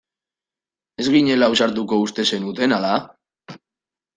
Ez 1.03 1.05
ginela 1.17 1.49
ausartuko 1.51 1.99
uste 2.07 2.25
zenuten 2.35 2.77
ala? 2.79 2.99